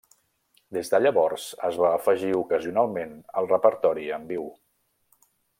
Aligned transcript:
Des 0.77 0.89
de 0.93 1.01
llavors 1.03 1.45
es 1.69 1.77
va 1.83 1.91
afegir 1.99 2.31
ocasionalment 2.39 3.15
al 3.43 3.53
repertori 3.55 4.11
en 4.19 4.29
viu. 4.35 4.53